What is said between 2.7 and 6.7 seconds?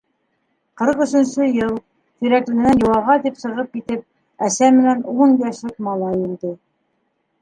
йыуаға тип сығып китеп, әсә менән ун йәшлек малай үлде.